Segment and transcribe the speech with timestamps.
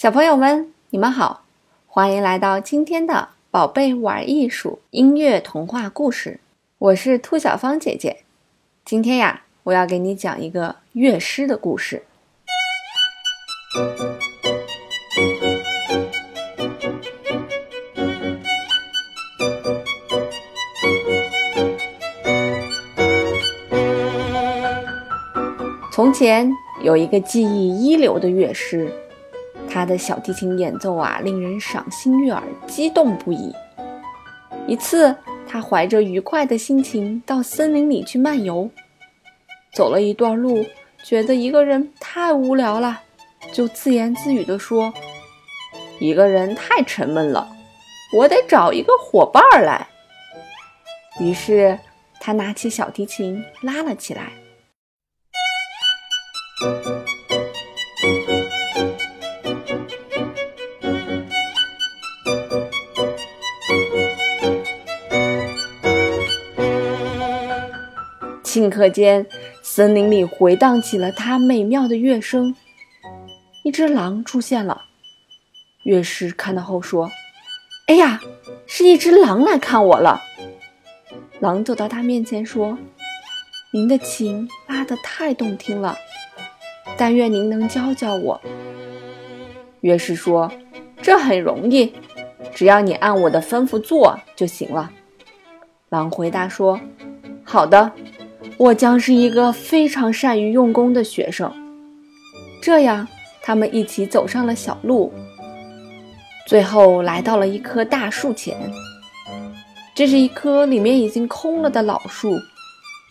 [0.00, 1.42] 小朋友们，你们好，
[1.88, 6.38] 欢迎来到今天的宝贝玩艺术音乐童话故事。
[6.78, 8.18] 我是兔小芳姐姐。
[8.84, 12.04] 今天呀，我要给你讲一个乐师的故事。
[25.90, 26.48] 从前
[26.84, 28.92] 有一个技艺一流的乐师，
[29.78, 33.54] 他的小提琴演奏啊，令人赏心悦耳，激动不已。
[34.66, 35.14] 一次，
[35.46, 38.68] 他怀着愉快的心情到森林里去漫游，
[39.72, 40.66] 走了一段路，
[41.04, 43.02] 觉得一个人太无聊了，
[43.52, 44.92] 就自言自语地说
[46.00, 47.48] ：“一个人太沉闷了，
[48.16, 49.86] 我得找一个伙伴儿来。”
[51.22, 51.78] 于是，
[52.18, 54.32] 他拿起小提琴拉了起来。
[68.58, 69.24] 顷刻间，
[69.62, 72.56] 森林里回荡起了它美妙的乐声。
[73.62, 74.82] 一只狼出现了，
[75.84, 77.08] 乐师看到后说
[77.86, 78.20] ：“哎呀，
[78.66, 80.20] 是一只狼来看我了。”
[81.38, 82.76] 狼走到他面前说
[83.72, 85.96] ：“您的琴拉得太动听了。”
[86.98, 88.40] 但愿您能教教我。
[89.82, 90.50] 乐师说
[91.00, 91.92] ：“这很容易，
[92.52, 94.90] 只要你按我的吩咐做就行了。”
[95.90, 96.80] 狼回答说
[97.44, 97.92] ：“好的，
[98.58, 101.50] 我将是一个非常善于用功的学生。”
[102.60, 103.06] 这样，
[103.40, 105.12] 他们一起走上了小路，
[106.46, 108.56] 最后来到了一棵大树前。
[109.94, 112.36] 这是一棵里面已经空了的老树，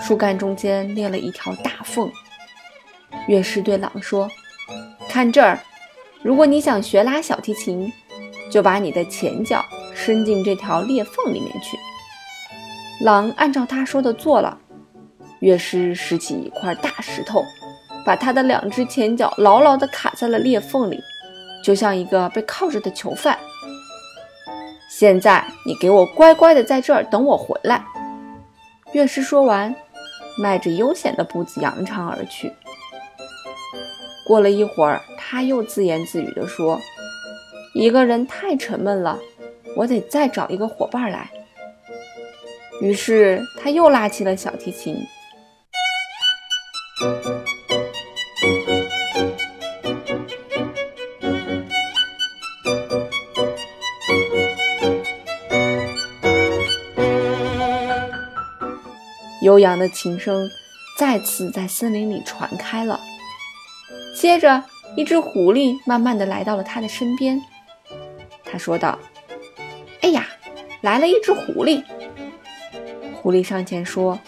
[0.00, 2.10] 树干中间裂了一条大缝。
[3.28, 4.28] 乐师对狼说
[5.08, 5.58] ：“看这儿，
[6.22, 7.92] 如果你想学拉小提琴，
[8.50, 11.78] 就把你的前脚伸进这条裂缝里面去。”
[13.04, 14.58] 狼按照他说的做了。
[15.44, 17.44] 乐师拾起一块大石头，
[18.02, 20.98] 把他的两只前脚牢牢地卡在了裂缝里，
[21.62, 23.38] 就像一个被铐着的囚犯。
[24.88, 27.84] 现在你给我乖乖地在这儿等我回来。”
[28.94, 29.76] 乐师说完，
[30.38, 32.50] 迈着悠闲的步子扬长而去。
[34.26, 36.80] 过了一会儿，他又自言自语地说
[37.76, 39.18] ：“一个人太沉闷了，
[39.76, 41.28] 我得再找一个伙伴来。”
[42.80, 44.96] 于是他又拉起了小提琴。
[59.42, 60.48] 悠扬的琴声
[60.96, 63.00] 再次在森林里传开了。
[64.16, 64.62] 接着，
[64.96, 67.40] 一只狐狸慢慢的来到了他的身边。
[68.44, 68.96] 他说道
[70.00, 70.26] ：“哎呀，
[70.80, 71.82] 来了一只狐狸。”
[73.20, 74.18] 狐狸上前说：“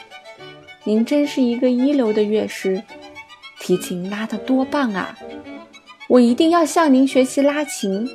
[0.86, 2.80] 您真是一个一流的乐师，
[3.58, 5.18] 提琴拉得多棒啊！
[6.08, 8.08] 我一定要向您学习拉琴。”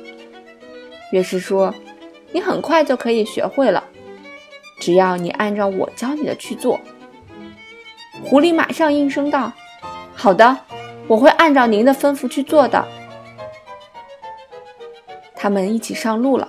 [1.12, 1.74] 乐师说
[2.32, 3.84] ：“你很快就可以学会了，
[4.80, 6.80] 只要你按照我教你的去做。”
[8.24, 9.52] 狐狸马上应声道
[10.16, 10.56] ：“好的。”
[11.08, 12.88] 我会按照您的吩咐去做的。
[15.34, 16.48] 他们一起上路了。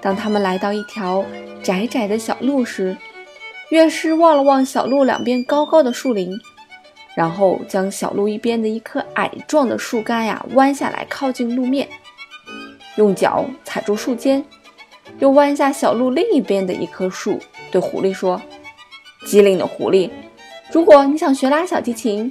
[0.00, 1.24] 当他们来到一条
[1.60, 2.96] 窄窄的小路时，
[3.70, 6.38] 乐师望了望小路两边高高的树林，
[7.14, 11.88] 然后将小路一边的一棵矮壮的树干呀弯下来，靠近路面，
[12.96, 14.44] 用脚踩住树尖，
[15.18, 17.38] 又弯下小路另一边的一棵树，
[17.70, 18.40] 对狐狸说
[19.26, 20.10] ：“机灵的狐狸，
[20.72, 22.30] 如果你想学拉小提琴。”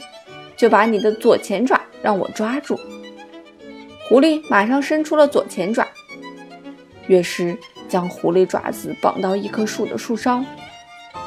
[0.57, 2.79] 就把你的左前爪让我抓住。
[4.09, 5.87] 狐狸马上伸出了左前爪。
[7.05, 7.55] 乐师
[7.87, 10.43] 将狐狸爪子绑到一棵树的树梢。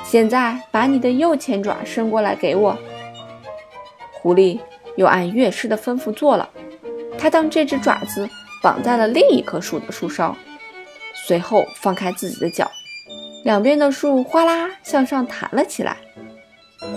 [0.04, 2.76] 现在把你的右前爪伸过来给我。
[4.12, 4.58] 狐狸
[4.96, 6.48] 又按乐师的吩咐做了。
[7.18, 8.28] 他将这只爪子
[8.62, 10.34] 绑在了另一棵树的树梢，
[11.26, 12.70] 随后放开自己的脚，
[13.44, 15.96] 两边的树哗啦向上弹了起来。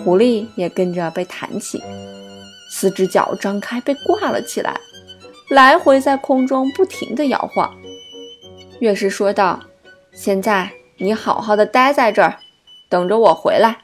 [0.04, 1.82] 狐狸也跟着被弹起。
[2.72, 4.76] 四只脚张开，被挂了起来，
[5.50, 7.72] 来回在空中不停地摇晃。
[8.80, 9.60] 乐师说道
[10.12, 12.36] ：“现在你好好的待在这儿，
[12.94, 13.80] 等着我回来。”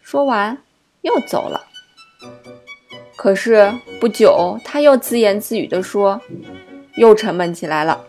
[0.00, 0.56] 说完，
[1.00, 1.60] 又走了。
[3.16, 6.20] 可是不久，他又自言自语地说
[6.94, 8.00] ：“又沉闷起来了，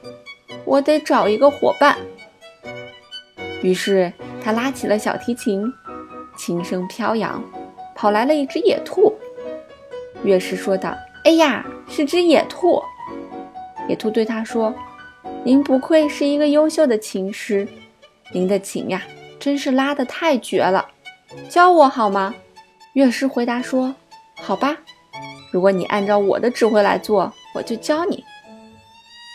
[0.66, 1.98] 我得找一个伙伴。”
[3.64, 4.14] 于是
[4.44, 5.66] 他拉起了小提琴，
[6.38, 7.44] 琴声飘扬，
[7.96, 9.12] 跑来了一只野兔。
[10.24, 10.96] 乐师说道
[11.26, 12.80] ：“哎呀，是只野兔。”
[13.90, 14.72] 野兔对他说
[15.44, 17.68] ：“您不愧是一个优秀的琴师，
[18.32, 19.02] 您的琴呀，
[19.44, 20.88] 真是拉得太绝了，
[21.50, 22.34] 教我好吗？”
[22.96, 23.94] 乐师回答说
[24.40, 24.78] ：“好吧，
[25.52, 28.24] 如果你按照我的指挥来做，我就教你。”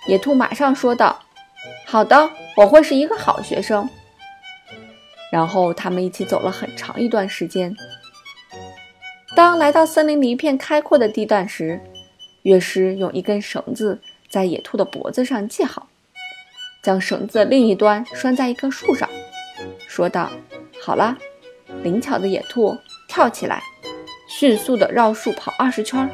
[0.09, 1.21] 野兔马上说道
[1.85, 3.87] ：“好的，我会是一个好学生。”
[5.31, 7.77] 然后他们一起走了很长一段时间。
[9.37, 11.79] 当来到森林里一片开阔的地段时，
[12.45, 14.01] 乐师用一根绳子
[14.31, 15.89] 在野兔的脖子上系好，
[16.83, 19.07] 将绳子的另一端拴在一棵树上，
[19.99, 20.31] 说道
[20.81, 21.19] ：“好了，
[21.83, 22.73] 灵巧的野兔
[23.09, 23.61] 跳起来，
[24.29, 26.09] 迅速地绕树跑二十圈。”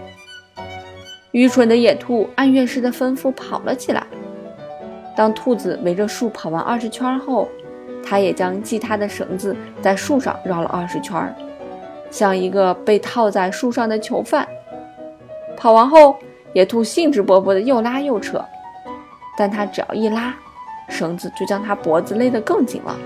[1.33, 4.07] 愚蠢的野兔按乐师的吩咐跑了起来。
[5.15, 7.47] 当兔子围着树跑完二十圈后，
[8.03, 11.37] 它也将系它的绳子在树上绕了二十圈，
[12.11, 14.49] 像一个被套在树上的囚犯。
[15.59, 16.17] 跑完后，
[16.55, 18.43] 野兔兴致勃勃地又拉又扯，
[19.37, 20.35] 但它只要一拉，
[20.89, 22.99] 绳子就将它脖子勒得更紧了。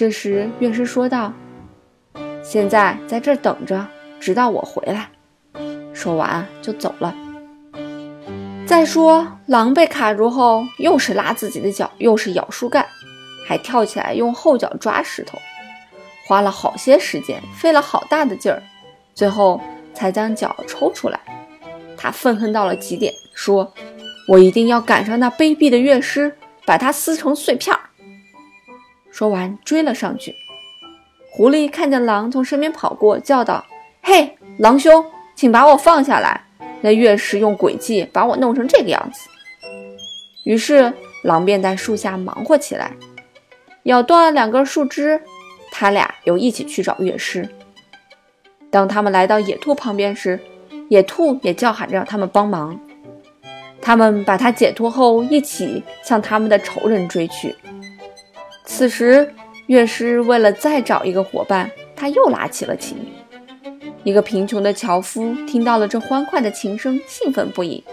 [0.00, 1.30] 这时，乐师说道
[2.42, 3.86] ：“现在在这等着，
[4.18, 5.10] 直到我回来。”
[5.92, 7.14] 说完就走了。
[8.66, 12.86] 再说，狼被卡住后，又是拉自己的脚，又是咬树干。
[13.46, 15.38] 还跳起来用后脚抓石头，
[16.26, 18.62] 花了好些时间，费了好大的劲儿，
[19.14, 19.60] 最后
[19.92, 21.20] 才将脚抽出来。
[21.94, 23.70] 他愤恨到了极点，说
[24.26, 27.76] ：“我一定要赶上那卑鄙的乐师，把他撕成碎片。”
[29.10, 30.34] 说完追了上去。
[31.30, 33.64] 狐狸看见狼从身边跑过，叫道
[34.02, 35.04] ：“嘿，狼兄，
[35.34, 36.44] 请把我放下来！
[36.80, 39.28] 那乐师用诡计把我弄成这个样子。”
[40.44, 40.92] 于是
[41.22, 42.92] 狼便在树下忙活起来。
[43.84, 45.20] 咬断了两根树枝，
[45.70, 47.48] 他俩又一起去找乐师。
[48.70, 50.38] 当他们来到野兔旁边时，
[50.88, 52.78] 野兔也叫喊着让他们帮忙。
[53.80, 57.54] 他们把他解脱后，一起向他们的仇人追去。
[58.72, 59.34] 此时，
[59.66, 62.96] 乐师为了再找一个伙伴，他又拉起了琴。
[64.04, 67.84] 一个贫穷的樵夫听到了这欢快的琴声，兴奋不已，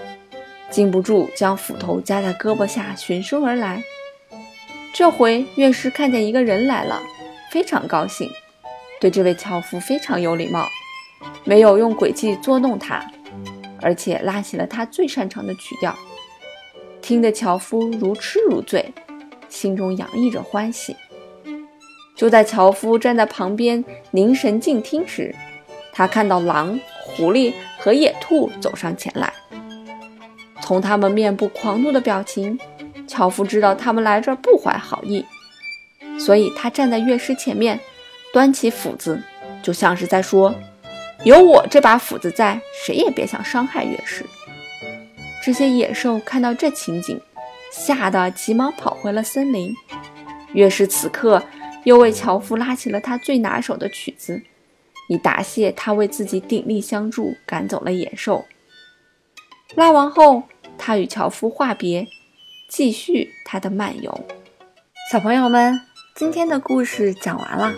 [0.69, 3.83] 禁不住将斧头夹在胳膊下，循声而来。
[4.94, 7.01] 这回乐师看见一个人来了，
[7.51, 8.30] 非常高兴，
[9.01, 10.65] 对这位樵夫非常有礼貌，
[11.44, 13.06] 没有用诡计捉弄他，
[13.81, 15.94] 而且拉起了他最擅长的曲调，
[17.01, 18.94] 听得樵夫如痴如醉，
[19.49, 20.95] 心中洋溢着欢喜。
[22.15, 25.35] 就在樵夫站在旁边凝神静听时，
[25.94, 29.31] 他看到狼、狐狸和野兔走上前来，
[30.61, 32.59] 从他们面部狂怒的表情。
[33.07, 35.25] 樵夫知道他们来这儿不怀好意，
[36.19, 37.79] 所以他站在乐师前面，
[38.33, 39.21] 端起斧子，
[39.63, 40.53] 就像是在说
[41.23, 44.25] ：“有我这把斧子在，谁也别想伤害乐师。”
[45.41, 47.19] 这些野兽看到这情景，
[47.71, 49.74] 吓得急忙跑回了森林。
[50.51, 51.42] 乐师此刻
[51.86, 54.42] 又为樵夫拉起了他最拿手的曲子，
[55.07, 58.44] 以答谢他为自己鼎力相助，赶走了野兽。
[59.75, 60.44] 拉完后，
[60.77, 62.06] 他与樵夫话别。
[62.69, 64.27] 继续他的漫游，
[65.09, 65.80] 小朋友们，
[66.15, 67.74] 今天的故事讲完了，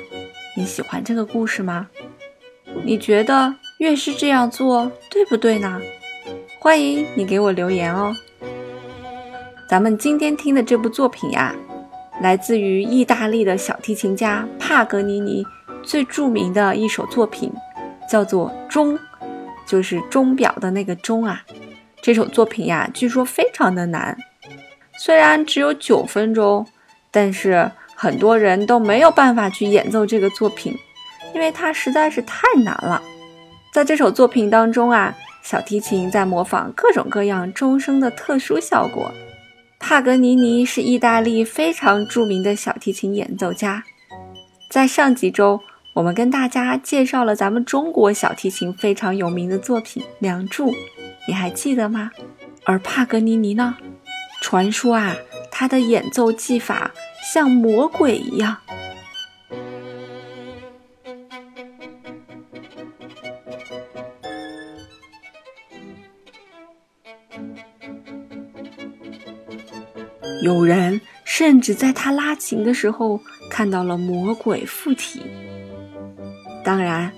[0.57, 1.87] 你喜欢这个故事吗？
[2.83, 5.79] 你觉得乐师这样做对不对呢？
[6.57, 8.15] 欢迎你给我留言哦。
[9.69, 11.55] 咱们今天听的这部作品呀，
[12.21, 15.45] 来自于意大利的小提琴家帕格尼尼
[15.83, 17.53] 最著名的一首作品，
[18.09, 18.95] 叫做《钟》，
[19.67, 21.43] 就是钟表的那个钟啊。
[22.01, 24.17] 这首作品呀，据说非常的难。
[24.97, 26.65] 虽然只有九分钟，
[27.11, 30.75] 但是很多人都没有办法去演奏这个作品，
[31.35, 32.99] 因为它实在是太难了。
[33.71, 39.11] 在这首作品当中啊，小提琴在模仿各种各样钟声的特殊效果。
[39.79, 43.83] 帕格尼尼是意大利非常著名的小提琴演奏家。
[44.69, 45.59] 在上几周，
[45.95, 50.69] 我们跟大家介绍了咱们中国小提琴非常有名的作品《梁祝》，
[51.27, 52.11] 你还记得吗？
[52.65, 53.75] 而帕格尼尼呢？
[54.41, 55.15] 传说啊，
[55.49, 56.91] 他的演奏技法
[57.33, 58.57] 像魔鬼一样。
[70.41, 73.19] 有人甚至在他拉琴的时候
[73.49, 75.21] 看到了魔鬼附体。
[76.63, 77.11] 当然，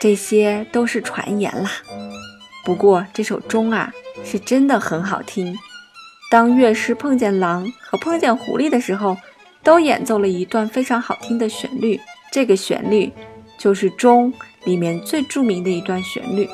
[0.00, 1.70] 这些都是传言啦。
[2.64, 3.92] 不过这首钟啊，
[4.24, 5.56] 是真的很好听。
[6.30, 9.16] 当乐师碰见狼和碰见狐狸的时候，
[9.64, 11.98] 都演奏了一段非常好听的旋律。
[12.30, 13.10] 这个旋律
[13.58, 14.32] 就是钟
[14.64, 16.48] 里面最著名的一段旋律。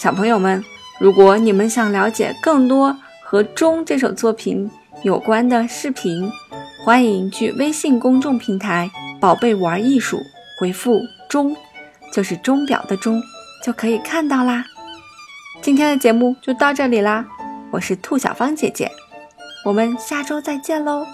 [0.00, 0.64] 小朋友们，
[0.98, 4.68] 如果你们想了解更多和钟这首作品
[5.04, 6.30] 有关的视频，
[6.84, 8.88] 欢迎去微信公众平台
[9.20, 10.22] “宝贝玩艺术”
[10.60, 11.56] 回复“钟”，
[12.14, 13.20] 就是钟表的钟，
[13.64, 14.64] 就可以看到啦。
[15.60, 17.26] 今天的节目就到这里啦，
[17.72, 18.88] 我是兔小芳姐姐，
[19.64, 21.04] 我们下周再见喽。